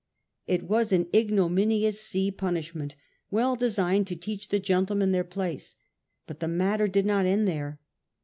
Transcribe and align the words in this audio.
It 0.47 0.63
was 0.63 0.91
an 0.91 1.07
ignominious 1.13 2.01
sea 2.01 2.31
punishment, 2.31 2.95
well 3.29 3.55
designed 3.55 4.07
to 4.07 4.15
teach 4.15 4.47
the 4.49 4.57
gentlemen 4.59 5.11
their 5.11 5.23
place. 5.23 5.75
But 6.25 6.39
the 6.39 6.47
matter 6.47 6.87
did 6.87 7.05
not 7.05 7.27
end 7.27 7.47
there. 7.47 7.79